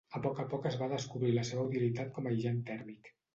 A 0.17 0.19
poc 0.21 0.39
a 0.43 0.45
poc 0.53 0.63
es 0.69 0.77
va 0.79 0.87
descobrir 0.93 1.29
la 1.35 1.43
seva 1.51 1.67
utilitat 1.69 2.11
com 2.17 2.31
aïllant 2.33 2.59
tèrmic. 2.73 3.15